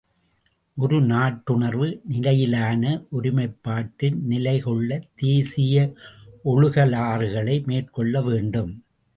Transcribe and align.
ஒரு 0.77 0.97
நாட்டுணர்வு 1.01 1.87
நிலையிலான 2.03 2.93
ஒருமைப்பாட்டில் 3.11 4.17
நிலை 4.23 4.55
கொள்ள 4.59 4.99
தேசிய 5.15 5.85
ஒழுகலாறுகளை 6.45 7.65
மேற்கொள்ள 7.65 8.21
வேண்டும். 8.21 8.71